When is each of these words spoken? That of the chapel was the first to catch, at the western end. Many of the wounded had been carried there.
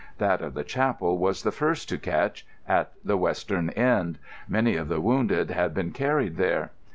That 0.17 0.41
of 0.41 0.55
the 0.55 0.63
chapel 0.63 1.19
was 1.19 1.43
the 1.43 1.51
first 1.51 1.87
to 1.89 1.97
catch, 1.99 2.43
at 2.67 2.93
the 3.05 3.17
western 3.19 3.69
end. 3.69 4.17
Many 4.47 4.75
of 4.75 4.87
the 4.87 4.99
wounded 4.99 5.51
had 5.51 5.75
been 5.75 5.91
carried 5.91 6.37
there. 6.37 6.71